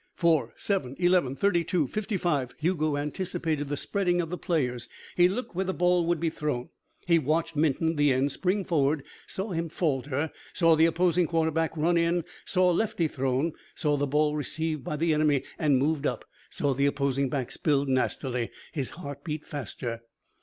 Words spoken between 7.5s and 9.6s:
Minton, the end, spring forward, saw